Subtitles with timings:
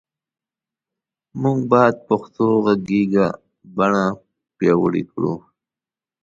[1.41, 3.27] مونږ باد پښتو غږیزه
[3.75, 4.05] بڼه
[4.57, 5.33] پیاوړی کړو